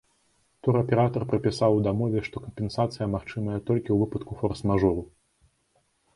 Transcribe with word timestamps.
Тураператар 0.67 1.25
прапісаў 1.33 1.71
у 1.79 1.83
дамове, 1.87 2.23
што 2.29 2.43
кампенсацыя 2.47 3.09
магчымая 3.17 3.59
толькі 3.67 3.89
ў 3.91 3.97
выпадку 4.07 4.31
форс-мажору. 4.43 5.07